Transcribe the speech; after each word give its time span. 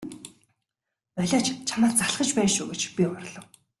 Болиоч 1.15 1.47
чамаас 1.69 1.95
залхаж 1.99 2.29
байна 2.35 2.51
шүү 2.55 2.65
гэж 2.71 2.81
би 2.95 3.03
уурлав. 3.07 3.45